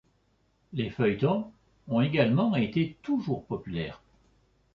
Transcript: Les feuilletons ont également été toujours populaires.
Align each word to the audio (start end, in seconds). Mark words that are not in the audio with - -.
Les 0.73 0.89
feuilletons 0.89 1.51
ont 1.87 2.01
également 2.01 2.55
été 2.55 2.97
toujours 3.03 3.45
populaires. 3.45 4.01